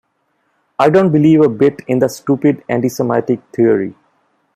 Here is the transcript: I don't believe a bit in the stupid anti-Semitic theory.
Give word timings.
I 0.79 0.89
don't 0.89 1.11
believe 1.11 1.41
a 1.41 1.47
bit 1.47 1.81
in 1.85 1.99
the 1.99 2.09
stupid 2.09 2.63
anti-Semitic 2.67 3.39
theory. 3.53 3.93